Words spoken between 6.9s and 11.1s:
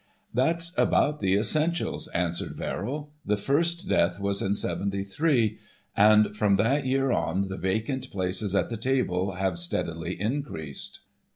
on the vacant places at the table have steadily increased.